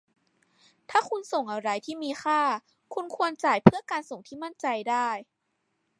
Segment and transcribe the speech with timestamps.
[0.89, 2.41] ถ้าคุณส่งอะไรที่มีค่า
[2.93, 5.07] คุณควรจ่ายเพื่อการส่งที่มั่นใจได้